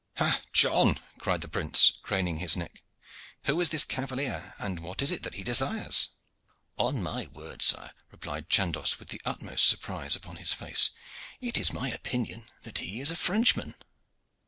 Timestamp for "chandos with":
8.49-9.09